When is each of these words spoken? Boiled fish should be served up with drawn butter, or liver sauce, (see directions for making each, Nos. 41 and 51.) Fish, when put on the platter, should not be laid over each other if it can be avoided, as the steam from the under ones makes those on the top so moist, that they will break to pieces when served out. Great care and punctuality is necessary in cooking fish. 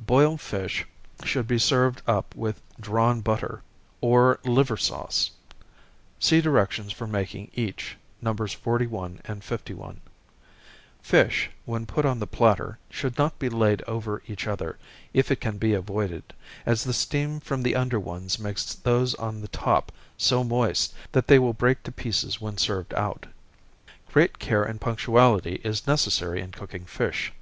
Boiled 0.00 0.40
fish 0.40 0.84
should 1.22 1.46
be 1.46 1.56
served 1.56 2.02
up 2.04 2.34
with 2.34 2.60
drawn 2.80 3.20
butter, 3.20 3.62
or 4.00 4.40
liver 4.44 4.76
sauce, 4.76 5.30
(see 6.18 6.40
directions 6.40 6.90
for 6.90 7.06
making 7.06 7.52
each, 7.54 7.96
Nos. 8.20 8.52
41 8.52 9.20
and 9.26 9.44
51.) 9.44 10.00
Fish, 11.00 11.50
when 11.66 11.86
put 11.86 12.04
on 12.04 12.18
the 12.18 12.26
platter, 12.26 12.80
should 12.90 13.16
not 13.16 13.38
be 13.38 13.48
laid 13.48 13.80
over 13.82 14.24
each 14.26 14.48
other 14.48 14.76
if 15.14 15.30
it 15.30 15.40
can 15.40 15.56
be 15.56 15.72
avoided, 15.72 16.24
as 16.66 16.82
the 16.82 16.92
steam 16.92 17.38
from 17.38 17.62
the 17.62 17.76
under 17.76 18.00
ones 18.00 18.40
makes 18.40 18.74
those 18.74 19.14
on 19.14 19.40
the 19.40 19.46
top 19.46 19.92
so 20.18 20.42
moist, 20.42 20.92
that 21.12 21.28
they 21.28 21.38
will 21.38 21.54
break 21.54 21.84
to 21.84 21.92
pieces 21.92 22.40
when 22.40 22.58
served 22.58 22.92
out. 22.94 23.26
Great 24.12 24.40
care 24.40 24.64
and 24.64 24.80
punctuality 24.80 25.60
is 25.62 25.86
necessary 25.86 26.40
in 26.40 26.50
cooking 26.50 26.86
fish. 26.86 27.32